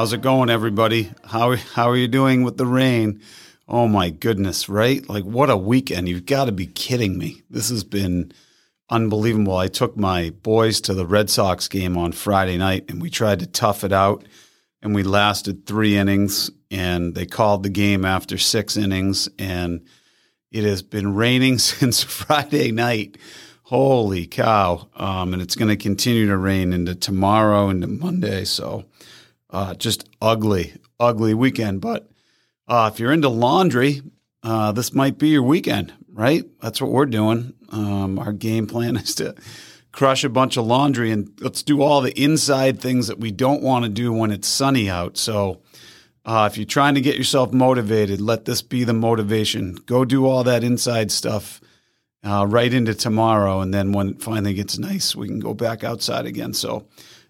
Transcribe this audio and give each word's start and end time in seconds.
How's 0.00 0.14
it 0.14 0.22
going, 0.22 0.48
everybody? 0.48 1.10
How 1.26 1.56
how 1.56 1.90
are 1.90 1.96
you 1.96 2.08
doing 2.08 2.42
with 2.42 2.56
the 2.56 2.64
rain? 2.64 3.20
Oh 3.68 3.86
my 3.86 4.08
goodness, 4.08 4.66
right? 4.66 5.06
Like 5.06 5.24
what 5.24 5.50
a 5.50 5.58
weekend. 5.58 6.08
You've 6.08 6.24
got 6.24 6.46
to 6.46 6.52
be 6.52 6.66
kidding 6.66 7.18
me. 7.18 7.42
This 7.50 7.68
has 7.68 7.84
been 7.84 8.32
unbelievable. 8.88 9.58
I 9.58 9.68
took 9.68 9.98
my 9.98 10.30
boys 10.30 10.80
to 10.80 10.94
the 10.94 11.04
Red 11.04 11.28
Sox 11.28 11.68
game 11.68 11.98
on 11.98 12.12
Friday 12.12 12.56
night 12.56 12.86
and 12.88 13.02
we 13.02 13.10
tried 13.10 13.40
to 13.40 13.46
tough 13.46 13.84
it 13.84 13.92
out 13.92 14.24
and 14.80 14.94
we 14.94 15.02
lasted 15.02 15.66
3 15.66 15.98
innings 15.98 16.50
and 16.70 17.14
they 17.14 17.26
called 17.26 17.62
the 17.62 17.68
game 17.68 18.06
after 18.06 18.38
6 18.38 18.76
innings 18.78 19.28
and 19.38 19.84
it 20.50 20.64
has 20.64 20.80
been 20.80 21.14
raining 21.14 21.58
since 21.58 22.02
Friday 22.02 22.72
night. 22.72 23.18
Holy 23.64 24.26
cow. 24.26 24.88
Um, 24.96 25.34
and 25.34 25.42
it's 25.42 25.56
going 25.56 25.68
to 25.68 25.76
continue 25.76 26.26
to 26.28 26.38
rain 26.38 26.72
into 26.72 26.94
tomorrow, 26.94 27.68
into 27.68 27.86
Monday. 27.86 28.46
So 28.46 28.86
uh, 29.52 29.74
just 29.74 30.08
ugly, 30.20 30.74
ugly 30.98 31.34
weekend. 31.34 31.80
But 31.80 32.10
uh, 32.68 32.90
if 32.92 33.00
you're 33.00 33.12
into 33.12 33.28
laundry, 33.28 34.02
uh, 34.42 34.72
this 34.72 34.94
might 34.94 35.18
be 35.18 35.28
your 35.28 35.42
weekend, 35.42 35.92
right? 36.12 36.44
That's 36.60 36.80
what 36.80 36.90
we're 36.90 37.06
doing. 37.06 37.54
Um, 37.70 38.18
our 38.18 38.32
game 38.32 38.66
plan 38.66 38.96
is 38.96 39.14
to 39.16 39.34
crush 39.92 40.22
a 40.22 40.28
bunch 40.28 40.56
of 40.56 40.64
laundry 40.64 41.10
and 41.10 41.32
let's 41.40 41.62
do 41.62 41.82
all 41.82 42.00
the 42.00 42.18
inside 42.20 42.80
things 42.80 43.08
that 43.08 43.18
we 43.18 43.32
don't 43.32 43.62
want 43.62 43.84
to 43.84 43.88
do 43.88 44.12
when 44.12 44.30
it's 44.30 44.46
sunny 44.46 44.88
out. 44.88 45.18
So 45.18 45.62
uh, 46.24 46.48
if 46.50 46.56
you're 46.56 46.66
trying 46.66 46.94
to 46.94 47.00
get 47.00 47.16
yourself 47.16 47.52
motivated, 47.52 48.20
let 48.20 48.44
this 48.44 48.62
be 48.62 48.84
the 48.84 48.92
motivation. 48.92 49.74
Go 49.86 50.04
do 50.04 50.26
all 50.26 50.44
that 50.44 50.62
inside 50.62 51.10
stuff 51.10 51.60
uh, 52.22 52.46
right 52.48 52.72
into 52.72 52.94
tomorrow. 52.94 53.60
And 53.60 53.72
then 53.74 53.92
when 53.92 54.10
it 54.10 54.22
finally 54.22 54.54
gets 54.54 54.78
nice, 54.78 55.16
we 55.16 55.26
can 55.26 55.40
go 55.40 55.54
back 55.54 55.82
outside 55.82 56.26
again. 56.26 56.52
So, 56.52 56.86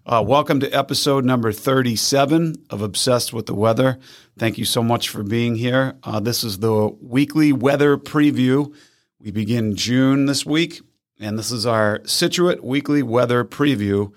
uh, 0.06 0.24
welcome 0.26 0.60
to 0.60 0.70
episode 0.70 1.24
number 1.24 1.52
37 1.52 2.54
of 2.70 2.82
Obsessed 2.82 3.32
with 3.32 3.46
the 3.46 3.54
Weather. 3.54 3.98
Thank 4.38 4.56
you 4.56 4.64
so 4.64 4.82
much 4.82 5.08
for 5.08 5.22
being 5.22 5.56
here. 5.56 5.96
Uh, 6.02 6.20
this 6.20 6.42
is 6.42 6.58
the 6.58 6.88
weekly 7.00 7.52
weather 7.52 7.96
preview. 7.96 8.74
We 9.20 9.30
begin 9.30 9.76
June 9.76 10.26
this 10.26 10.46
week, 10.46 10.80
and 11.18 11.38
this 11.38 11.50
is 11.50 11.66
our 11.66 12.00
Scituate 12.04 12.64
weekly 12.64 13.02
weather 13.02 13.44
preview 13.44 14.12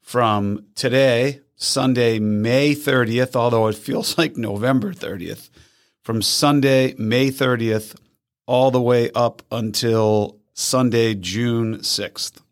from 0.00 0.64
today, 0.76 1.40
Sunday, 1.56 2.18
May 2.18 2.74
30th, 2.74 3.34
although 3.34 3.66
it 3.66 3.76
feels 3.76 4.16
like 4.18 4.36
November 4.36 4.92
30th, 4.92 5.50
from 6.02 6.22
Sunday, 6.22 6.94
May 6.96 7.30
30th, 7.30 7.96
all 8.46 8.70
the 8.70 8.80
way 8.80 9.10
up 9.14 9.42
until 9.50 10.38
Sunday, 10.52 11.14
June 11.14 11.78
6th. 11.78 12.43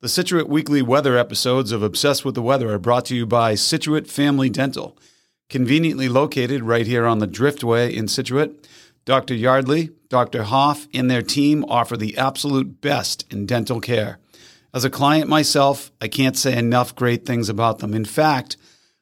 The 0.00 0.08
Scituate 0.08 0.48
Weekly 0.48 0.80
Weather 0.80 1.18
episodes 1.18 1.72
of 1.72 1.82
Obsessed 1.82 2.24
with 2.24 2.36
the 2.36 2.42
Weather 2.42 2.72
are 2.72 2.78
brought 2.78 3.04
to 3.06 3.16
you 3.16 3.26
by 3.26 3.56
Scituate 3.56 4.06
Family 4.06 4.48
Dental, 4.48 4.96
conveniently 5.48 6.08
located 6.08 6.62
right 6.62 6.86
here 6.86 7.04
on 7.04 7.18
the 7.18 7.26
Driftway 7.26 7.92
in 7.92 8.06
Scituate. 8.06 8.68
Dr. 9.04 9.34
Yardley, 9.34 9.90
Dr. 10.08 10.44
Hoff, 10.44 10.86
and 10.94 11.10
their 11.10 11.22
team 11.22 11.64
offer 11.68 11.96
the 11.96 12.16
absolute 12.16 12.80
best 12.80 13.26
in 13.32 13.44
dental 13.44 13.80
care. 13.80 14.20
As 14.72 14.84
a 14.84 14.90
client 14.90 15.28
myself, 15.28 15.90
I 16.00 16.06
can't 16.06 16.36
say 16.36 16.56
enough 16.56 16.94
great 16.94 17.26
things 17.26 17.48
about 17.48 17.80
them. 17.80 17.92
In 17.92 18.04
fact, 18.04 18.56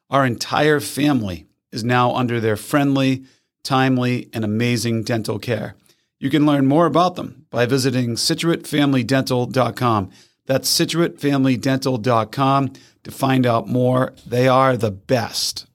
our 0.09 0.25
entire 0.25 0.79
family 0.79 1.45
is 1.71 1.83
now 1.83 2.15
under 2.15 2.39
their 2.39 2.57
friendly, 2.57 3.23
timely, 3.61 4.29
and 4.33 4.43
amazing 4.43 5.03
dental 5.03 5.37
care. 5.37 5.75
You 6.17 6.31
can 6.31 6.47
learn 6.47 6.65
more 6.65 6.87
about 6.87 7.13
them 7.13 7.45
by 7.51 7.67
visiting 7.67 8.15
ScituateFamilyDental.com. 8.15 10.11
That's 10.47 10.67
ScituateFamilyDental.com 10.69 12.73
to 13.03 13.11
find 13.11 13.45
out 13.45 13.67
more. 13.67 14.13
They 14.25 14.47
are 14.47 14.77
the 14.77 14.91
best. 14.91 15.67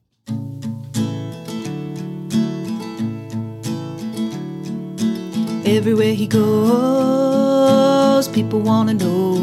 Everywhere 5.65 6.15
he 6.15 6.27
goes, 6.27 8.27
people 8.29 8.61
want 8.61 8.89
to 8.89 8.95
know 8.95 9.35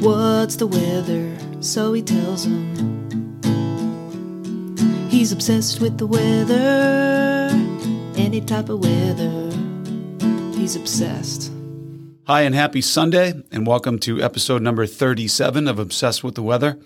what's 0.00 0.56
the 0.56 0.66
weather, 0.66 1.36
so 1.60 1.92
he 1.92 2.00
tells 2.02 2.44
them. 2.44 2.88
He's 5.10 5.30
obsessed 5.30 5.80
with 5.80 5.98
the 5.98 6.06
weather, 6.06 7.50
any 8.16 8.40
type 8.40 8.70
of 8.70 8.80
weather. 8.80 9.52
He's 10.58 10.74
obsessed. 10.74 11.52
Hi, 12.30 12.42
and 12.42 12.54
happy 12.54 12.82
Sunday, 12.82 13.32
and 13.50 13.66
welcome 13.66 13.98
to 14.00 14.22
episode 14.22 14.60
number 14.60 14.84
37 14.84 15.66
of 15.66 15.78
Obsessed 15.78 16.22
with 16.22 16.34
the 16.34 16.42
Weather. 16.42 16.78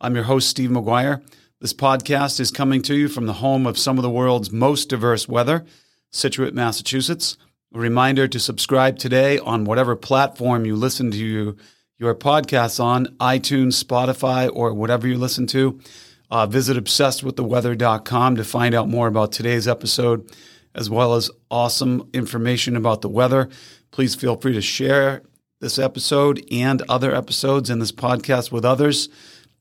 I'm 0.00 0.14
your 0.14 0.24
host, 0.24 0.48
Steve 0.48 0.70
McGuire. 0.70 1.22
This 1.60 1.74
podcast 1.74 2.40
is 2.40 2.50
coming 2.50 2.80
to 2.80 2.94
you 2.94 3.08
from 3.08 3.26
the 3.26 3.34
home 3.34 3.66
of 3.66 3.76
some 3.76 3.98
of 3.98 4.02
the 4.02 4.08
world's 4.08 4.50
most 4.50 4.88
diverse 4.88 5.28
weather, 5.28 5.66
Scituate, 6.12 6.54
Massachusetts. 6.54 7.36
A 7.74 7.78
reminder 7.78 8.26
to 8.26 8.40
subscribe 8.40 8.98
today 8.98 9.38
on 9.38 9.66
whatever 9.66 9.96
platform 9.96 10.64
you 10.64 10.74
listen 10.74 11.10
to 11.10 11.18
your, 11.18 11.56
your 11.98 12.14
podcasts 12.14 12.82
on, 12.82 13.04
iTunes, 13.20 13.84
Spotify, 13.84 14.50
or 14.50 14.72
whatever 14.72 15.06
you 15.06 15.18
listen 15.18 15.46
to. 15.48 15.78
Uh, 16.30 16.46
visit 16.46 16.82
obsessedwiththeweather.com 16.82 18.36
to 18.36 18.44
find 18.44 18.74
out 18.74 18.88
more 18.88 19.08
about 19.08 19.30
today's 19.30 19.68
episode, 19.68 20.26
as 20.76 20.90
well 20.90 21.14
as 21.14 21.30
awesome 21.50 22.08
information 22.12 22.76
about 22.76 23.00
the 23.00 23.08
weather. 23.08 23.48
Please 23.90 24.14
feel 24.14 24.36
free 24.36 24.52
to 24.52 24.60
share 24.60 25.22
this 25.58 25.78
episode 25.78 26.44
and 26.52 26.82
other 26.82 27.14
episodes 27.14 27.70
in 27.70 27.78
this 27.78 27.92
podcast 27.92 28.52
with 28.52 28.64
others. 28.64 29.08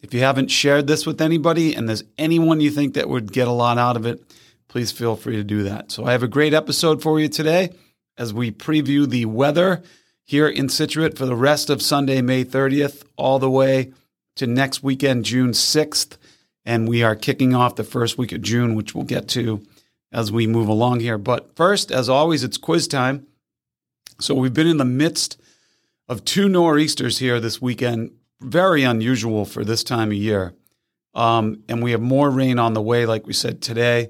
If 0.02 0.14
you 0.14 0.20
haven't 0.20 0.52
shared 0.52 0.88
this 0.88 1.06
with 1.06 1.22
anybody 1.22 1.74
and 1.74 1.88
there's 1.88 2.03
anyone 2.18 2.59
you 2.59 2.70
think 2.70 2.94
that 2.94 3.09
would 3.09 3.31
get 3.31 3.48
a 3.48 3.52
lot 3.52 3.78
out 3.78 3.96
of 3.96 4.06
it, 4.06 4.22
please 4.68 4.92
feel 4.92 5.16
free 5.16 5.38
to 5.38 5.44
do 5.44 5.64
that. 5.64 5.90
So 5.90 6.06
I 6.06 6.12
have 6.12 6.22
a 6.22 6.28
great 6.28 6.53
episode 6.53 7.02
for 7.02 7.20
you 7.20 7.30
today 7.30 7.70
as 8.18 8.34
we 8.34 8.52
preview 8.52 9.09
the 9.09 9.26
weather 9.26 9.82
here 10.26 10.47
in 10.50 10.67
Scituate 10.67 11.17
for 11.17 11.26
the 11.26 11.35
rest 11.35 11.70
of 11.70 11.82
Sunday, 11.82 12.22
May 12.22 12.44
30th, 12.44 13.03
all 13.16 13.40
the 13.40 13.50
way 13.50 13.94
to 14.35 14.46
next 14.46 14.84
weekend, 14.84 15.23
June 15.23 15.52
6th. 15.52 16.17
And 16.66 16.90
we 16.90 17.03
are 17.03 17.16
kicking 17.16 17.56
off 17.56 17.76
the 17.76 17.84
first 17.84 18.17
week 18.17 18.34
of 18.34 18.41
June, 18.41 18.76
which 18.76 18.94
we'll 18.94 19.06
get 19.06 19.29
to 19.29 19.66
as 20.16 20.32
we 20.32 20.47
move 20.47 20.70
along 20.70 21.02
here. 21.02 21.17
But 21.17 21.58
first, 21.58 21.91
as 21.91 22.08
always, 22.08 22.41
it's 22.41 22.58
quiz 22.58 22.88
time. 22.88 23.28
So 24.22 24.34
we've 24.34 24.53
been 24.53 24.66
in 24.66 24.78
the 24.78 24.85
midst 24.85 25.40
of 26.08 26.23
two 26.23 26.47
nor'easters 26.47 27.20
here 27.20 27.41
this 27.41 27.62
weekend. 27.62 28.12
Very 28.40 28.84
unusual 28.84 29.44
for 29.44 29.66
this 29.66 29.84
time 29.84 30.12
of 30.12 30.17
year. 30.17 30.53
Um, 31.14 31.64
and 31.67 31.84
we 31.84 31.91
have 31.91 32.02
more 32.02 32.29
rain 32.29 32.59
on 32.59 32.73
the 32.73 32.82
way, 32.82 33.06
like 33.06 33.28
we 33.28 33.34
said 33.34 33.62
today. 33.62 34.09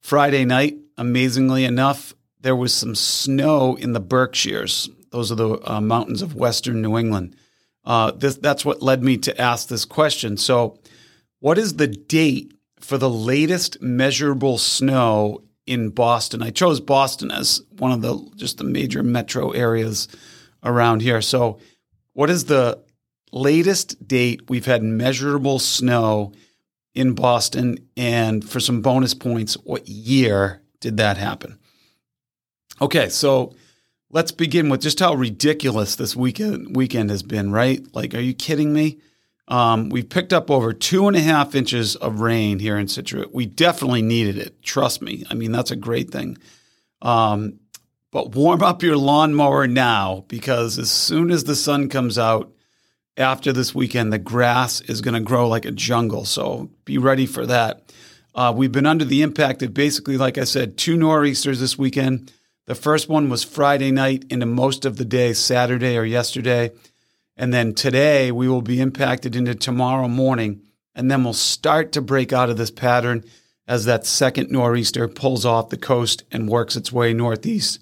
Friday 0.00 0.44
night, 0.44 0.76
amazingly 0.98 1.64
enough, 1.64 2.12
there 2.38 2.56
was 2.56 2.74
some 2.74 2.94
snow 2.94 3.74
in 3.74 3.94
the 3.94 4.00
Berkshires. 4.00 4.90
Those 5.12 5.32
are 5.32 5.36
the 5.36 5.58
uh, 5.64 5.80
mountains 5.80 6.20
of 6.20 6.34
western 6.34 6.82
New 6.82 6.98
England. 6.98 7.34
Uh, 7.86 8.10
this, 8.10 8.36
that's 8.36 8.66
what 8.66 8.82
led 8.82 9.02
me 9.02 9.16
to 9.16 9.40
ask 9.40 9.68
this 9.68 9.86
question. 9.86 10.36
So, 10.36 10.78
what 11.40 11.56
is 11.56 11.76
the 11.76 11.86
date 11.86 12.52
for 12.80 12.98
the 12.98 13.10
latest 13.10 13.80
measurable 13.82 14.58
snow 14.58 15.42
in 15.66 15.90
Boston. 15.90 16.42
I 16.42 16.50
chose 16.50 16.80
Boston 16.80 17.30
as 17.30 17.62
one 17.78 17.92
of 17.92 18.00
the 18.00 18.18
just 18.36 18.58
the 18.58 18.64
major 18.64 19.02
metro 19.02 19.50
areas 19.50 20.08
around 20.64 21.02
here. 21.02 21.20
So, 21.20 21.58
what 22.14 22.30
is 22.30 22.46
the 22.46 22.82
latest 23.32 24.06
date 24.08 24.48
we've 24.48 24.66
had 24.66 24.82
measurable 24.82 25.58
snow 25.58 26.32
in 26.94 27.12
Boston? 27.14 27.78
And 27.96 28.48
for 28.48 28.60
some 28.60 28.80
bonus 28.80 29.14
points, 29.14 29.54
what 29.54 29.86
year 29.88 30.62
did 30.80 30.96
that 30.96 31.18
happen? 31.18 31.58
Okay, 32.80 33.08
so 33.08 33.54
let's 34.10 34.32
begin 34.32 34.68
with 34.68 34.80
just 34.80 35.00
how 35.00 35.14
ridiculous 35.14 35.96
this 35.96 36.16
weekend 36.16 36.74
weekend 36.74 37.10
has 37.10 37.22
been. 37.22 37.52
Right? 37.52 37.86
Like, 37.94 38.14
are 38.14 38.20
you 38.20 38.34
kidding 38.34 38.72
me? 38.72 38.98
Um, 39.48 39.88
we 39.88 40.02
picked 40.02 40.34
up 40.34 40.50
over 40.50 40.74
two 40.74 41.08
and 41.08 41.16
a 41.16 41.20
half 41.20 41.54
inches 41.54 41.96
of 41.96 42.20
rain 42.20 42.58
here 42.58 42.78
in 42.78 42.86
Scituate. 42.86 43.34
We 43.34 43.46
definitely 43.46 44.02
needed 44.02 44.36
it. 44.36 44.62
Trust 44.62 45.00
me. 45.00 45.24
I 45.30 45.34
mean, 45.34 45.52
that's 45.52 45.70
a 45.70 45.76
great 45.76 46.10
thing. 46.10 46.36
Um, 47.00 47.58
but 48.10 48.34
warm 48.34 48.62
up 48.62 48.82
your 48.82 48.96
lawnmower 48.96 49.66
now 49.66 50.24
because 50.28 50.78
as 50.78 50.90
soon 50.90 51.30
as 51.30 51.44
the 51.44 51.56
sun 51.56 51.88
comes 51.88 52.18
out 52.18 52.52
after 53.16 53.52
this 53.52 53.74
weekend, 53.74 54.12
the 54.12 54.18
grass 54.18 54.80
is 54.82 55.00
going 55.00 55.14
to 55.14 55.20
grow 55.20 55.48
like 55.48 55.64
a 55.64 55.72
jungle. 55.72 56.24
So 56.24 56.70
be 56.84 56.98
ready 56.98 57.26
for 57.26 57.46
that. 57.46 57.92
Uh, 58.34 58.52
we've 58.54 58.72
been 58.72 58.86
under 58.86 59.04
the 59.04 59.22
impact 59.22 59.62
of 59.62 59.74
basically, 59.74 60.16
like 60.16 60.38
I 60.38 60.44
said, 60.44 60.76
two 60.76 60.96
nor'easters 60.96 61.60
this 61.60 61.78
weekend. 61.78 62.32
The 62.66 62.74
first 62.74 63.08
one 63.08 63.30
was 63.30 63.44
Friday 63.44 63.90
night 63.90 64.24
into 64.30 64.46
most 64.46 64.84
of 64.84 64.96
the 64.96 65.04
day, 65.04 65.32
Saturday 65.32 65.96
or 65.96 66.04
yesterday. 66.04 66.70
And 67.38 67.54
then 67.54 67.72
today 67.72 68.32
we 68.32 68.48
will 68.48 68.62
be 68.62 68.80
impacted 68.80 69.36
into 69.36 69.54
tomorrow 69.54 70.08
morning. 70.08 70.60
And 70.94 71.10
then 71.10 71.22
we'll 71.22 71.32
start 71.32 71.92
to 71.92 72.02
break 72.02 72.32
out 72.32 72.50
of 72.50 72.56
this 72.56 72.72
pattern 72.72 73.24
as 73.68 73.84
that 73.84 74.04
second 74.04 74.50
nor'easter 74.50 75.06
pulls 75.06 75.46
off 75.46 75.68
the 75.68 75.76
coast 75.76 76.24
and 76.32 76.48
works 76.48 76.74
its 76.74 76.90
way 76.90 77.12
northeast. 77.12 77.78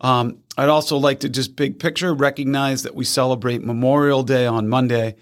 Um, 0.00 0.38
I'd 0.56 0.68
also 0.68 0.96
like 0.96 1.20
to 1.20 1.28
just 1.28 1.56
big 1.56 1.78
picture 1.78 2.12
recognize 2.12 2.82
that 2.82 2.94
we 2.94 3.04
celebrate 3.04 3.64
Memorial 3.64 4.22
Day 4.22 4.46
on 4.46 4.68
Monday. 4.68 5.16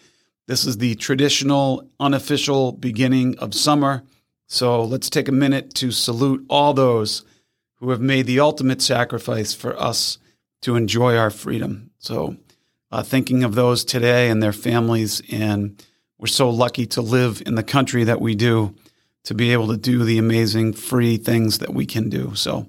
This 0.47 0.65
is 0.65 0.79
the 0.79 0.95
traditional, 0.97 1.89
unofficial 2.01 2.73
beginning 2.73 3.39
of 3.39 3.55
summer. 3.55 4.03
So 4.49 4.83
let's 4.83 5.11
take 5.11 5.29
a 5.29 5.33
minute 5.33 5.75
to 5.75 5.93
salute 5.93 6.45
all 6.49 6.73
those 6.73 7.23
who 7.77 7.91
have 7.91 8.01
made 8.01 8.27
the 8.27 8.41
ultimate 8.41 8.83
sacrifice 8.83 9.53
for 9.53 9.81
us 9.81 10.19
to 10.63 10.75
enjoy 10.75 11.17
our 11.17 11.31
freedom. 11.31 11.91
So, 11.99 12.37
uh, 12.91 13.03
thinking 13.03 13.45
of 13.45 13.55
those 13.55 13.85
today 13.85 14.31
and 14.31 14.43
their 14.43 14.53
families, 14.53 15.23
and 15.31 15.83
we're 16.19 16.27
so 16.27 16.51
lucky 16.51 16.87
to 16.87 17.03
live 17.03 17.43
in 17.47 17.55
the 17.55 17.63
country 17.63 18.05
that 18.05 18.21
we 18.21 18.35
do, 18.35 18.75
to 19.25 19.35
be 19.35 19.53
able 19.53 19.69
to 19.69 19.77
do 19.77 20.05
the 20.05 20.19
amazing 20.19 20.73
free 20.73 21.17
things 21.17 21.59
that 21.59 21.75
we 21.75 21.87
can 21.87 22.09
do. 22.09 22.35
So, 22.35 22.69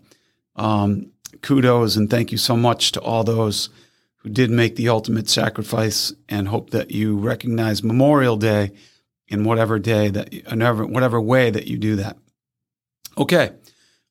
um, 0.56 1.12
kudos 1.42 1.96
and 1.96 2.10
thank 2.10 2.32
you 2.32 2.38
so 2.38 2.58
much 2.58 2.92
to 2.92 3.02
all 3.02 3.24
those 3.24 3.70
who 4.18 4.30
did 4.30 4.50
make 4.50 4.76
the 4.76 4.90
ultimate 4.90 5.30
sacrifice, 5.30 6.14
and 6.28 6.50
hope 6.50 6.72
that 6.72 6.92
you 6.92 7.18
recognize 7.18 7.84
Memorial 7.84 8.36
Day 8.36 8.72
in 9.30 9.44
whatever 9.44 9.80
day 9.80 10.10
that, 10.10 10.34
whatever 10.50 10.86
whatever 10.86 11.22
way 11.22 11.50
that 11.50 11.68
you 11.68 11.78
do 11.78 11.96
that. 11.96 12.18
Okay. 13.18 13.52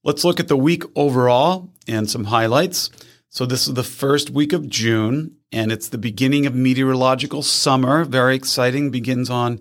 Let's 0.05 0.25
look 0.25 0.41
at 0.41 0.49
the 0.49 0.57
week 0.57 0.85
overall 0.95 1.71
and 1.87 2.09
some 2.09 2.25
highlights. 2.25 2.91
So, 3.31 3.45
this 3.45 3.69
is 3.69 3.75
the 3.75 3.85
first 3.85 4.31
week 4.31 4.55
of 4.55 4.71
June, 4.71 5.37
and 5.53 5.71
it's 5.71 5.89
the 5.89 5.99
beginning 5.99 6.47
of 6.47 6.55
meteorological 6.55 7.43
summer. 7.43 8.05
Very 8.05 8.35
exciting, 8.35 8.91
begins 8.91 9.29
on 9.29 9.61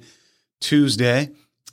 Tuesday. 0.61 1.31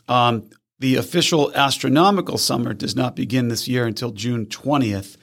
Um, 0.08 0.50
the 0.80 0.96
official 0.96 1.52
astronomical 1.54 2.36
summer 2.36 2.74
does 2.74 2.96
not 2.96 3.14
begin 3.14 3.46
this 3.46 3.68
year 3.68 3.86
until 3.86 4.10
June 4.10 4.46
20th. 4.46 5.16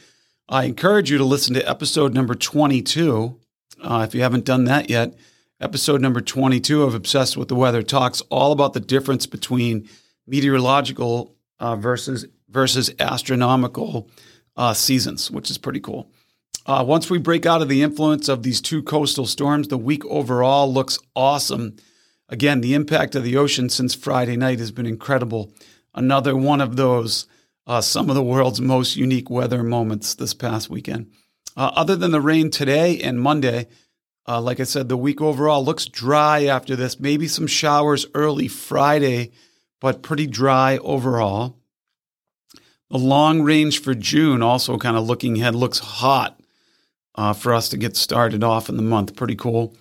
I 0.48 0.64
encourage 0.64 1.12
you 1.12 1.18
to 1.18 1.26
listen 1.26 1.54
to 1.56 1.70
episode 1.70 2.14
number 2.14 2.36
22. 2.36 3.38
Uh, 3.82 4.06
if 4.08 4.16
you 4.16 4.22
haven't 4.22 4.46
done 4.46 4.64
that 4.64 4.90
yet, 4.90 5.14
episode 5.60 6.02
number 6.02 6.22
22 6.22 6.84
of 6.84 6.96
Obsessed 6.96 7.36
with 7.36 7.50
the 7.50 7.56
Weather 7.56 7.84
talks 7.84 8.22
all 8.30 8.54
about 8.54 8.72
the 8.72 8.80
difference 8.80 9.26
between 9.26 9.90
meteorological 10.26 11.36
uh, 11.60 11.76
versus 11.76 12.26
versus 12.50 12.94
astronomical 12.98 14.10
uh, 14.56 14.74
seasons, 14.74 15.30
which 15.30 15.52
is 15.52 15.58
pretty 15.58 15.82
cool. 15.82 16.10
Uh, 16.66 16.84
once 16.88 17.10
we 17.10 17.18
break 17.18 17.46
out 17.46 17.62
of 17.62 17.70
the 17.70 17.82
influence 17.82 18.30
of 18.30 18.44
these 18.44 18.62
two 18.62 18.84
coastal 18.84 19.26
storms, 19.26 19.68
the 19.68 19.78
week 19.78 20.06
overall 20.06 20.72
looks 20.72 21.00
awesome. 21.16 21.76
Again, 22.30 22.62
the 22.62 22.76
impact 22.76 23.16
of 23.16 23.24
the 23.24 23.36
ocean 23.36 23.68
since 23.68 23.96
Friday 23.96 24.38
night 24.38 24.60
has 24.60 24.72
been 24.72 24.86
incredible. 24.86 25.52
Another 25.96 26.36
one 26.36 26.62
of 26.62 26.76
those, 26.76 27.26
uh, 27.66 27.82
some 27.82 28.10
of 28.10 28.16
the 28.16 28.24
world's 28.24 28.62
most 28.62 28.96
unique 28.96 29.30
weather 29.30 29.64
moments 29.64 30.14
this 30.14 30.36
past 30.36 30.70
weekend. 30.70 31.12
Uh, 31.58 31.72
other 31.76 31.96
than 31.96 32.12
the 32.12 32.22
rain 32.22 32.52
today 32.52 33.02
and 33.02 33.20
Monday, 33.20 33.68
uh, 34.28 34.40
like 34.40 34.60
I 34.60 34.64
said, 34.64 34.88
the 34.88 34.96
week 34.96 35.20
overall 35.20 35.66
looks 35.66 35.88
dry 35.88 36.46
after 36.46 36.76
this. 36.76 37.00
Maybe 37.00 37.28
some 37.28 37.48
showers 37.48 38.06
early 38.14 38.48
Friday, 38.48 39.32
but 39.80 40.04
pretty 40.04 40.28
dry 40.28 40.78
overall. 40.78 41.58
The 42.92 43.00
long 43.00 43.42
range 43.42 43.82
for 43.82 43.96
June, 43.96 44.44
also 44.44 44.78
kind 44.78 44.96
of 44.96 45.08
looking 45.08 45.40
ahead, 45.40 45.56
looks 45.56 45.80
hot 45.80 46.41
uh, 47.16 47.34
for 47.34 47.54
us 47.54 47.70
to 47.70 47.78
get 47.78 47.96
started 47.96 48.44
off 48.44 48.70
in 48.70 48.78
the 48.78 48.84
month. 48.84 49.16
Pretty 49.16 49.36
cool. 49.36 49.76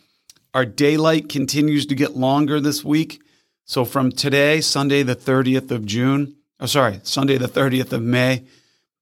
Our 0.53 0.65
daylight 0.65 1.29
continues 1.29 1.87
to 1.87 1.95
get 1.95 2.17
longer 2.17 2.61
this 2.61 2.85
week. 2.85 3.23
So 3.65 3.85
from 3.85 4.11
today, 4.11 4.61
Sunday, 4.61 5.03
the 5.03 5.15
30th 5.15 5.71
of 5.71 5.87
June, 5.87 6.37
oh, 6.59 6.67
sorry, 6.67 7.01
Sunday, 7.05 7.39
the 7.39 7.47
30th 7.47 7.93
of 7.93 8.03
May, 8.03 8.45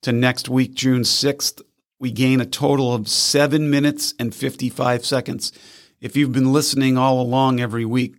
to 0.02 0.12
next 0.12 0.48
week, 0.48 0.74
June 0.74 1.02
6th, 1.02 1.62
we 1.98 2.12
gain 2.12 2.40
a 2.40 2.46
total 2.46 2.94
of 2.94 3.08
seven 3.08 3.70
minutes 3.70 4.14
and 4.18 4.34
55 4.34 5.04
seconds. 5.04 5.52
If 6.00 6.16
you've 6.16 6.32
been 6.32 6.52
listening 6.52 6.96
all 6.96 7.20
along 7.20 7.60
every 7.60 7.84
week, 7.84 8.16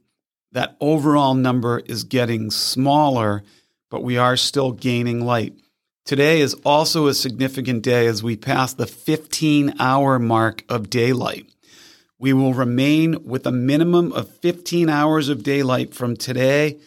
that 0.52 0.76
overall 0.82 1.36
number 1.36 1.80
is 1.80 2.04
getting 2.04 2.52
smaller, 2.52 3.44
but 3.90 4.04
we 4.04 4.18
are 4.18 4.36
still 4.36 4.72
gaining 4.72 5.24
light. 5.24 5.54
Today 6.10 6.42
is 6.42 6.56
also 6.66 7.06
a 7.06 7.14
significant 7.14 7.84
day 7.84 8.08
as 8.08 8.24
we 8.24 8.36
pass 8.36 8.74
the 8.74 8.88
15 8.88 9.76
hour 9.80 10.18
mark 10.18 10.64
of 10.68 10.90
daylight. 10.90 11.46
We 12.18 12.34
will 12.34 12.56
remain 12.56 13.24
with 13.26 13.46
a 13.46 13.52
minimum 13.52 14.12
of 14.14 14.28
15 14.38 14.90
hours 14.90 15.30
of 15.30 15.44
daylight 15.44 15.94
from 15.94 16.18
today 16.18 16.80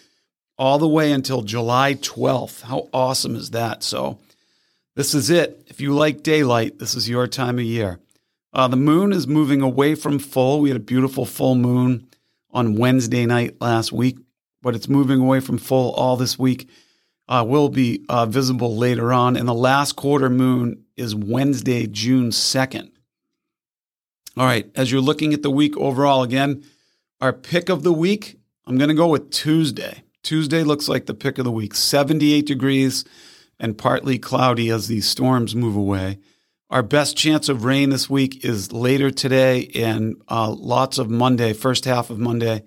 all 0.59 0.81
the 0.81 0.89
way 0.89 1.13
until 1.13 1.43
July 1.43 1.95
12th. 1.95 2.63
How 2.63 2.89
awesome 2.93 3.37
is 3.37 3.51
that? 3.51 3.85
So, 3.85 4.19
this 4.97 5.15
is 5.15 5.31
it. 5.31 5.67
If 5.69 5.81
you 5.81 5.95
like 5.95 6.25
daylight, 6.25 6.81
this 6.81 6.97
is 6.97 7.09
your 7.09 7.29
time 7.29 7.61
of 7.61 7.65
year. 7.65 8.01
Uh, 8.53 8.67
the 8.67 8.77
moon 8.77 9.13
is 9.13 9.29
moving 9.29 9.63
away 9.63 9.95
from 9.95 10.19
full. 10.19 10.61
We 10.61 10.71
had 10.71 10.77
a 10.79 10.81
beautiful 10.81 11.27
full 11.27 11.55
moon 11.55 12.09
on 12.51 12.75
Wednesday 12.75 13.25
night 13.27 13.61
last 13.61 13.93
week, 13.93 14.19
but 14.63 14.75
it's 14.75 14.89
moving 14.89 15.21
away 15.21 15.39
from 15.39 15.59
full 15.59 15.93
all 15.93 16.17
this 16.17 16.41
week 16.41 16.69
uh, 17.33 17.43
will 17.43 17.71
be 17.71 18.05
uh, 18.11 18.27
visible 18.27 18.77
later 18.77 19.11
on. 19.11 19.39
And 19.39 19.49
the 19.49 19.55
last 19.55 19.97
quarter 19.97 20.29
moon 20.29 20.85
is 20.99 21.15
Wednesday, 21.15 21.87
June 21.87 22.29
2nd. 22.29 22.91
All 24.37 24.45
right, 24.45 24.71
as 24.75 24.93
you're 24.93 25.01
looking 25.01 25.33
at 25.33 25.43
the 25.43 25.51
week 25.51 25.75
overall, 25.79 26.23
again, 26.23 26.63
our 27.23 27.33
pick 27.33 27.71
of 27.71 27.85
the 27.85 27.93
week, 27.93 28.39
I'm 28.67 28.77
going 28.77 28.89
to 28.89 28.95
go 28.95 29.09
with 29.09 29.31
Tuesday. 29.31 30.05
Tuesday 30.23 30.63
looks 30.63 30.89
like 30.89 31.07
the 31.07 31.15
pick 31.15 31.39
of 31.39 31.47
the 31.47 31.51
week 31.51 31.75
78 31.75 32.45
degrees 32.45 33.05
and 33.59 33.79
partly 33.79 34.19
cloudy 34.19 34.69
as 34.69 34.89
these 34.89 35.09
storms 35.09 35.55
move 35.57 35.75
away. 35.75 36.19
Our 36.69 36.83
best 36.83 37.17
chance 37.17 37.49
of 37.49 37.65
rain 37.65 37.89
this 37.89 38.11
week 38.11 38.45
is 38.45 38.73
later 38.73 39.11
today 39.11 39.71
and 39.75 40.21
uh, 40.29 40.51
lots 40.51 40.99
of 40.99 41.09
Monday, 41.09 41.55
first 41.55 41.87
half 41.87 42.11
of 42.11 42.19
Monday. 42.19 42.65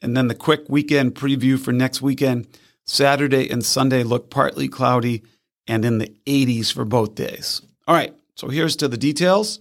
And 0.00 0.16
then 0.16 0.28
the 0.28 0.34
quick 0.36 0.68
weekend 0.68 1.16
preview 1.16 1.58
for 1.58 1.72
next 1.72 2.00
weekend. 2.00 2.46
Saturday 2.90 3.48
and 3.48 3.64
Sunday 3.64 4.02
look 4.02 4.30
partly 4.30 4.66
cloudy 4.66 5.22
and 5.68 5.84
in 5.84 5.98
the 5.98 6.12
80s 6.26 6.72
for 6.72 6.84
both 6.84 7.14
days. 7.14 7.62
All 7.86 7.94
right, 7.94 8.12
so 8.34 8.48
here's 8.48 8.74
to 8.76 8.88
the 8.88 8.96
details. 8.96 9.60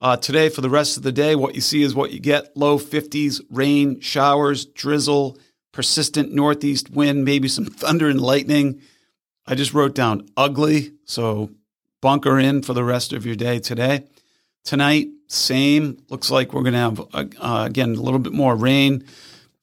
Uh, 0.00 0.16
today, 0.16 0.48
for 0.48 0.60
the 0.60 0.68
rest 0.68 0.96
of 0.96 1.04
the 1.04 1.12
day, 1.12 1.36
what 1.36 1.54
you 1.54 1.60
see 1.60 1.82
is 1.82 1.94
what 1.94 2.10
you 2.10 2.18
get 2.18 2.56
low 2.56 2.76
50s, 2.76 3.40
rain, 3.48 4.00
showers, 4.00 4.64
drizzle, 4.66 5.38
persistent 5.70 6.32
northeast 6.32 6.90
wind, 6.90 7.24
maybe 7.24 7.46
some 7.46 7.64
thunder 7.64 8.08
and 8.08 8.20
lightning. 8.20 8.82
I 9.46 9.54
just 9.54 9.72
wrote 9.72 9.94
down 9.94 10.26
ugly, 10.36 10.94
so 11.04 11.50
bunker 12.02 12.40
in 12.40 12.62
for 12.62 12.74
the 12.74 12.84
rest 12.84 13.12
of 13.12 13.24
your 13.24 13.36
day 13.36 13.60
today. 13.60 14.04
Tonight, 14.64 15.08
same. 15.28 15.98
Looks 16.08 16.28
like 16.28 16.52
we're 16.52 16.62
going 16.62 16.72
to 16.72 16.78
have, 16.80 17.00
uh, 17.14 17.64
again, 17.64 17.94
a 17.94 18.00
little 18.00 18.18
bit 18.18 18.32
more 18.32 18.56
rain, 18.56 19.04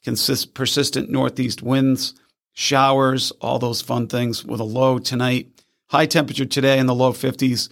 consist, 0.02 0.54
persistent 0.54 1.10
northeast 1.10 1.62
winds 1.62 2.14
showers, 2.54 3.32
all 3.42 3.60
those 3.60 3.82
fun 3.82 4.08
things 4.08 4.46
with 4.46 4.60
a 4.60 4.66
low 4.66 5.00
tonight. 5.00 5.48
High 5.88 6.06
temperature 6.06 6.46
today 6.46 6.80
in 6.80 6.86
the 6.86 6.96
low 6.96 7.14
50s. 7.14 7.70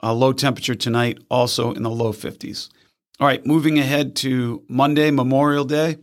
A 0.00 0.12
low 0.12 0.32
temperature 0.32 0.74
tonight 0.74 1.18
also 1.30 1.72
in 1.72 1.82
the 1.82 1.90
low 1.90 2.12
50s. 2.12 2.68
All 3.20 3.26
right, 3.26 3.44
moving 3.46 3.78
ahead 3.78 4.16
to 4.16 4.62
Monday, 4.68 5.10
Memorial 5.10 5.64
Day. 5.64 5.98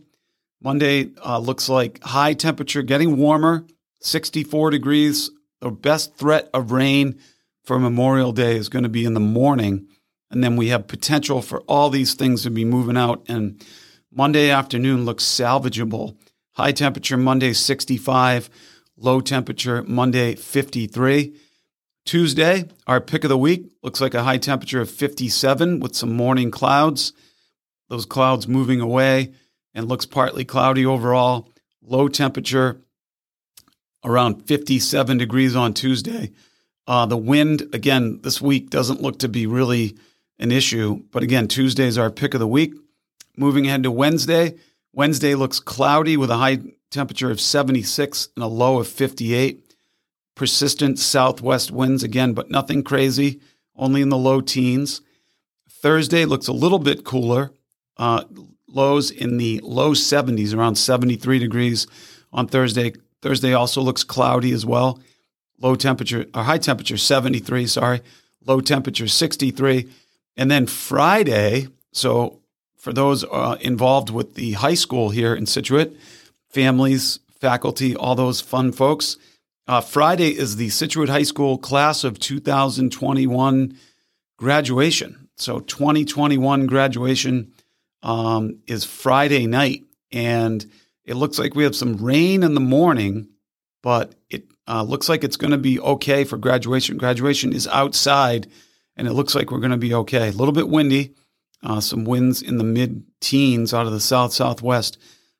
Monday 0.62 1.10
uh, 1.24 1.38
looks 1.38 1.68
like 1.68 2.02
high 2.02 2.34
temperature 2.34 2.82
getting 2.82 3.16
warmer, 3.16 3.66
64 4.00 4.70
degrees. 4.70 5.30
The 5.60 5.70
best 5.70 6.16
threat 6.16 6.48
of 6.54 6.72
rain 6.72 7.18
for 7.64 7.78
Memorial 7.78 8.32
Day 8.32 8.56
is 8.56 8.68
going 8.68 8.82
to 8.82 8.88
be 8.88 9.04
in 9.04 9.14
the 9.14 9.20
morning. 9.20 9.86
And 10.30 10.42
then 10.42 10.56
we 10.56 10.68
have 10.68 10.86
potential 10.86 11.42
for 11.42 11.60
all 11.62 11.90
these 11.90 12.14
things 12.14 12.42
to 12.42 12.50
be 12.50 12.64
moving 12.64 12.96
out. 12.96 13.24
And 13.28 13.64
Monday 14.10 14.50
afternoon 14.50 15.04
looks 15.04 15.24
salvageable. 15.24 16.16
High 16.54 16.72
temperature 16.72 17.16
Monday 17.16 17.54
65, 17.54 18.50
low 18.98 19.22
temperature 19.22 19.82
Monday 19.84 20.34
53. 20.34 21.34
Tuesday, 22.04 22.68
our 22.86 23.00
pick 23.00 23.24
of 23.24 23.30
the 23.30 23.38
week 23.38 23.72
looks 23.82 24.02
like 24.02 24.12
a 24.12 24.24
high 24.24 24.36
temperature 24.36 24.82
of 24.82 24.90
57 24.90 25.80
with 25.80 25.96
some 25.96 26.14
morning 26.14 26.50
clouds. 26.50 27.14
Those 27.88 28.04
clouds 28.04 28.46
moving 28.46 28.82
away 28.82 29.32
and 29.72 29.88
looks 29.88 30.04
partly 30.04 30.44
cloudy 30.44 30.84
overall. 30.84 31.48
Low 31.80 32.08
temperature 32.08 32.82
around 34.04 34.46
57 34.46 35.16
degrees 35.16 35.56
on 35.56 35.72
Tuesday. 35.72 36.32
Uh, 36.86 37.06
the 37.06 37.16
wind, 37.16 37.62
again, 37.72 38.20
this 38.22 38.42
week 38.42 38.68
doesn't 38.68 39.00
look 39.00 39.18
to 39.20 39.28
be 39.28 39.46
really 39.46 39.96
an 40.38 40.52
issue. 40.52 41.02
But 41.12 41.22
again, 41.22 41.48
Tuesday 41.48 41.86
is 41.86 41.96
our 41.96 42.10
pick 42.10 42.34
of 42.34 42.40
the 42.40 42.46
week. 42.46 42.74
Moving 43.38 43.66
ahead 43.66 43.84
to 43.84 43.90
Wednesday, 43.90 44.56
Wednesday 44.92 45.34
looks 45.34 45.58
cloudy 45.58 46.16
with 46.16 46.30
a 46.30 46.36
high 46.36 46.58
temperature 46.90 47.30
of 47.30 47.40
76 47.40 48.28
and 48.36 48.44
a 48.44 48.48
low 48.48 48.78
of 48.78 48.88
58. 48.88 49.74
Persistent 50.34 50.98
southwest 50.98 51.70
winds 51.70 52.02
again, 52.02 52.32
but 52.32 52.50
nothing 52.50 52.82
crazy, 52.82 53.40
only 53.76 54.02
in 54.02 54.10
the 54.10 54.18
low 54.18 54.40
teens. 54.40 55.00
Thursday 55.68 56.24
looks 56.24 56.48
a 56.48 56.52
little 56.52 56.78
bit 56.78 57.04
cooler. 57.04 57.52
Uh, 57.96 58.24
lows 58.68 59.10
in 59.10 59.36
the 59.36 59.60
low 59.62 59.92
70s, 59.92 60.54
around 60.54 60.76
73 60.76 61.38
degrees 61.38 61.86
on 62.32 62.46
Thursday. 62.46 62.92
Thursday 63.20 63.54
also 63.54 63.80
looks 63.80 64.04
cloudy 64.04 64.52
as 64.52 64.66
well. 64.66 65.00
Low 65.60 65.74
temperature, 65.74 66.26
or 66.34 66.42
high 66.42 66.58
temperature 66.58 66.96
73, 66.96 67.66
sorry. 67.66 68.00
Low 68.44 68.60
temperature 68.60 69.08
63. 69.08 69.88
And 70.36 70.50
then 70.50 70.66
Friday, 70.66 71.68
so 71.92 72.41
for 72.82 72.92
those 72.92 73.22
uh, 73.22 73.56
involved 73.60 74.10
with 74.10 74.34
the 74.34 74.52
high 74.54 74.74
school 74.74 75.10
here 75.10 75.36
in 75.36 75.46
Scituate, 75.46 75.96
families, 76.50 77.20
faculty, 77.38 77.94
all 77.94 78.16
those 78.16 78.40
fun 78.40 78.72
folks. 78.72 79.16
Uh, 79.68 79.80
Friday 79.80 80.36
is 80.36 80.56
the 80.56 80.68
Scituate 80.68 81.08
High 81.08 81.22
School 81.22 81.58
class 81.58 82.02
of 82.02 82.18
2021 82.18 83.78
graduation. 84.36 85.28
So 85.36 85.60
2021 85.60 86.66
graduation 86.66 87.52
um, 88.02 88.58
is 88.66 88.84
Friday 88.84 89.46
night, 89.46 89.84
and 90.10 90.66
it 91.04 91.14
looks 91.14 91.38
like 91.38 91.54
we 91.54 91.62
have 91.62 91.76
some 91.76 91.98
rain 91.98 92.42
in 92.42 92.54
the 92.54 92.60
morning, 92.60 93.28
but 93.84 94.16
it 94.28 94.46
uh, 94.66 94.82
looks 94.82 95.08
like 95.08 95.22
it's 95.22 95.36
going 95.36 95.52
to 95.52 95.56
be 95.56 95.78
okay 95.78 96.24
for 96.24 96.36
graduation. 96.36 96.98
Graduation 96.98 97.52
is 97.52 97.68
outside, 97.68 98.48
and 98.96 99.06
it 99.06 99.12
looks 99.12 99.36
like 99.36 99.52
we're 99.52 99.60
going 99.60 99.70
to 99.70 99.76
be 99.76 99.94
okay. 99.94 100.30
A 100.30 100.32
little 100.32 100.52
bit 100.52 100.68
windy, 100.68 101.14
uh, 101.62 101.80
some 101.80 102.04
winds 102.04 102.42
in 102.42 102.58
the 102.58 102.64
mid 102.64 103.04
teens 103.20 103.72
out 103.72 103.86
of 103.86 103.92
the 103.92 104.00
south 104.00 104.32
southwest, 104.32 104.98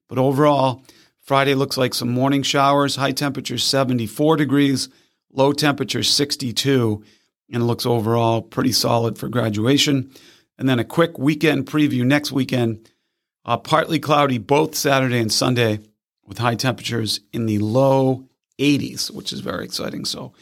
but 0.08 0.18
overall, 0.18 0.82
Friday 1.22 1.54
looks 1.54 1.76
like 1.76 1.94
some 1.94 2.10
morning 2.10 2.42
showers. 2.42 2.96
High 2.96 3.12
temperature 3.12 3.58
74 3.58 4.36
degrees, 4.36 4.88
low 5.32 5.52
temperature 5.52 6.02
62, 6.02 7.02
and 7.52 7.62
it 7.62 7.66
looks 7.66 7.86
overall 7.86 8.42
pretty 8.42 8.72
solid 8.72 9.16
for 9.18 9.28
graduation. 9.28 10.10
And 10.58 10.68
then 10.68 10.78
a 10.78 10.84
quick 10.84 11.18
weekend 11.18 11.66
preview 11.66 12.04
next 12.04 12.32
weekend. 12.32 12.88
Uh, 13.44 13.56
partly 13.56 13.98
cloudy 13.98 14.38
both 14.38 14.74
Saturday 14.74 15.18
and 15.18 15.32
Sunday 15.32 15.80
with 16.24 16.38
high 16.38 16.54
temperatures 16.54 17.20
in 17.32 17.46
the 17.46 17.58
low 17.58 18.28
80s, 18.58 19.10
which 19.10 19.32
is 19.32 19.40
very 19.40 19.64
exciting. 19.64 20.04
So 20.04 20.32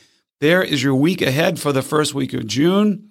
there 0.40 0.62
is 0.62 0.82
your 0.82 0.94
week 0.94 1.22
ahead 1.22 1.58
for 1.58 1.72
the 1.72 1.82
first 1.82 2.14
week 2.14 2.34
of 2.34 2.46
June. 2.46 3.10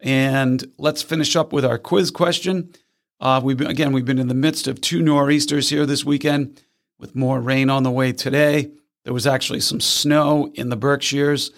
And 0.00 0.64
let's 0.78 1.02
finish 1.02 1.36
up 1.36 1.52
with 1.52 1.64
our 1.64 1.78
quiz 1.78 2.10
question. 2.10 2.74
Uh, 3.20 3.40
we've 3.42 3.56
been, 3.56 3.66
again, 3.66 3.92
we've 3.92 4.04
been 4.04 4.18
in 4.18 4.28
the 4.28 4.34
midst 4.34 4.66
of 4.66 4.80
two 4.80 5.02
nor'easters 5.02 5.68
here 5.68 5.84
this 5.84 6.04
weekend 6.04 6.62
with 6.98 7.14
more 7.14 7.40
rain 7.40 7.68
on 7.68 7.82
the 7.82 7.90
way 7.90 8.12
today. 8.12 8.70
There 9.04 9.12
was 9.12 9.26
actually 9.26 9.60
some 9.60 9.80
snow 9.80 10.50
in 10.54 10.70
the 10.70 10.76
Berkshires 10.76 11.50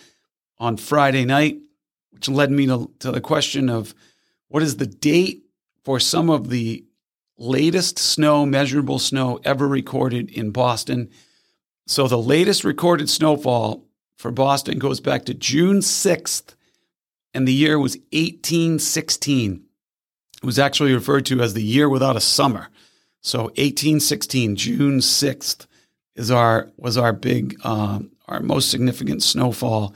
on 0.58 0.76
Friday 0.76 1.24
night, 1.24 1.58
which 2.10 2.28
led 2.28 2.50
me 2.50 2.66
to, 2.66 2.90
to 3.00 3.12
the 3.12 3.20
question 3.20 3.68
of 3.68 3.94
what 4.48 4.62
is 4.62 4.76
the 4.76 4.86
date 4.86 5.44
for 5.84 5.98
some 5.98 6.30
of 6.30 6.48
the 6.48 6.84
latest 7.36 7.98
snow, 7.98 8.46
measurable 8.46 8.98
snow 8.98 9.40
ever 9.44 9.66
recorded 9.66 10.30
in 10.30 10.50
Boston. 10.50 11.10
So 11.86 12.06
the 12.06 12.18
latest 12.18 12.64
recorded 12.64 13.08
snowfall 13.08 13.84
for 14.16 14.30
Boston 14.30 14.78
goes 14.78 15.00
back 15.00 15.24
to 15.24 15.34
June 15.34 15.78
6th, 15.78 16.54
and 17.34 17.46
the 17.46 17.52
year 17.52 17.78
was 17.78 17.96
1816. 18.12 19.64
It 20.42 20.46
was 20.46 20.58
actually 20.58 20.92
referred 20.92 21.26
to 21.26 21.40
as 21.40 21.54
the 21.54 21.62
year 21.62 21.88
without 21.88 22.16
a 22.16 22.20
summer. 22.20 22.68
So 23.20 23.44
1816, 23.44 24.56
June 24.56 24.98
6th, 24.98 25.66
is 26.14 26.30
our 26.30 26.70
was 26.76 26.98
our 26.98 27.12
big, 27.12 27.58
uh, 27.64 28.00
our 28.28 28.40
most 28.40 28.70
significant 28.70 29.22
snowfall 29.22 29.94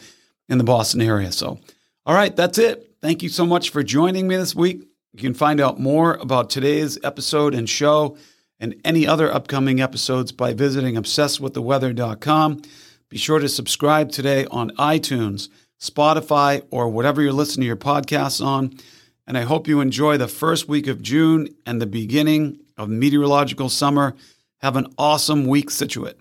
in 0.48 0.58
the 0.58 0.64
Boston 0.64 1.02
area. 1.02 1.32
So, 1.32 1.58
all 2.06 2.14
right, 2.14 2.34
that's 2.34 2.58
it. 2.58 2.94
Thank 3.02 3.22
you 3.22 3.28
so 3.28 3.44
much 3.44 3.70
for 3.70 3.82
joining 3.82 4.26
me 4.26 4.36
this 4.36 4.54
week. 4.54 4.86
You 5.12 5.20
can 5.20 5.34
find 5.34 5.60
out 5.60 5.80
more 5.80 6.14
about 6.14 6.50
today's 6.50 6.98
episode 7.02 7.54
and 7.54 7.68
show 7.68 8.16
and 8.58 8.74
any 8.84 9.06
other 9.06 9.32
upcoming 9.32 9.80
episodes 9.80 10.32
by 10.32 10.54
visiting 10.54 10.94
obsessedwiththeweather.com. 10.94 12.62
Be 13.08 13.18
sure 13.18 13.38
to 13.38 13.48
subscribe 13.48 14.10
today 14.10 14.46
on 14.50 14.70
iTunes, 14.72 15.48
Spotify, 15.80 16.64
or 16.70 16.88
whatever 16.88 17.22
you're 17.22 17.32
listening 17.32 17.62
to 17.62 17.66
your 17.66 17.76
podcasts 17.76 18.44
on. 18.44 18.74
And 19.26 19.36
I 19.36 19.42
hope 19.42 19.68
you 19.68 19.80
enjoy 19.80 20.16
the 20.16 20.28
first 20.28 20.68
week 20.68 20.86
of 20.86 21.02
June 21.02 21.48
and 21.64 21.80
the 21.80 21.86
beginning 21.86 22.60
of 22.76 22.88
meteorological 22.88 23.68
summer. 23.68 24.14
Have 24.60 24.76
an 24.76 24.92
awesome 24.98 25.46
week, 25.46 25.70
Scituate. 25.70 26.18